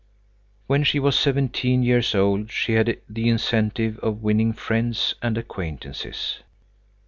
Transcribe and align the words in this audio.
When 0.65 0.83
she 0.83 0.97
was 0.99 1.15
seventeen 1.15 1.83
years 1.83 2.15
old, 2.15 2.49
she 2.49 2.73
had 2.73 2.99
the 3.07 3.29
incentive 3.29 3.99
of 3.99 4.23
winning 4.23 4.51
friends 4.51 5.13
and 5.21 5.37
acquaintances. 5.37 6.39